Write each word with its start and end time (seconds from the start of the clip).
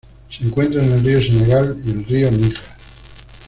Se 0.35 0.43
encuentra 0.43 0.83
en 0.83 0.93
el 0.93 1.03
río 1.03 1.21
Senegal 1.21 1.79
y 1.85 1.91
el 1.91 2.03
río 2.05 2.31
Níger. 2.31 2.59